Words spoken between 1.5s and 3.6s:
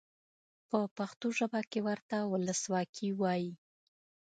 کې ورته ولسواکي وایي.